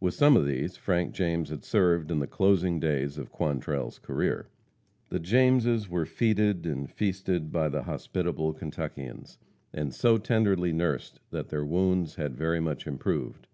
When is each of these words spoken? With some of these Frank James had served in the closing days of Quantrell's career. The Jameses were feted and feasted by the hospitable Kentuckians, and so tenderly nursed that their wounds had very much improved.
With 0.00 0.14
some 0.14 0.34
of 0.34 0.46
these 0.46 0.78
Frank 0.78 1.12
James 1.12 1.50
had 1.50 1.62
served 1.62 2.10
in 2.10 2.20
the 2.20 2.26
closing 2.26 2.80
days 2.80 3.18
of 3.18 3.30
Quantrell's 3.30 3.98
career. 3.98 4.46
The 5.10 5.18
Jameses 5.20 5.90
were 5.90 6.06
feted 6.06 6.64
and 6.64 6.90
feasted 6.90 7.52
by 7.52 7.68
the 7.68 7.82
hospitable 7.82 8.54
Kentuckians, 8.54 9.36
and 9.70 9.92
so 9.94 10.16
tenderly 10.16 10.72
nursed 10.72 11.20
that 11.32 11.50
their 11.50 11.66
wounds 11.66 12.14
had 12.14 12.34
very 12.34 12.60
much 12.60 12.86
improved. 12.86 13.46